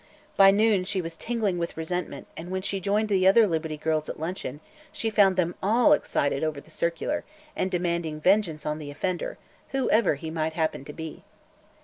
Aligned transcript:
By 0.35 0.49
noon 0.49 0.83
she 0.83 0.99
was 0.99 1.15
tingling 1.15 1.59
with 1.59 1.77
resentment 1.77 2.25
and 2.35 2.49
when 2.49 2.63
she 2.63 2.79
joined 2.79 3.07
the 3.07 3.27
other 3.27 3.45
Liberty 3.45 3.77
Girls 3.77 4.09
at 4.09 4.19
luncheon, 4.19 4.59
she 4.91 5.11
found 5.11 5.35
them 5.37 5.53
all 5.61 5.93
excited 5.93 6.43
over 6.43 6.59
the 6.59 6.71
circular 6.71 7.23
and 7.55 7.69
demanding 7.69 8.19
vengeance 8.19 8.65
on 8.65 8.79
the 8.79 8.89
offender 8.89 9.37
whoever 9.69 10.15
he 10.15 10.31
might 10.31 10.53
happen 10.53 10.83
to 10.85 10.93
be. 10.93 11.23